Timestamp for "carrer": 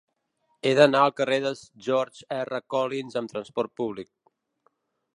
1.21-1.37